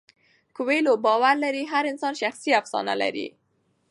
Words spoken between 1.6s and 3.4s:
هر انسان شخصي افسانه لري.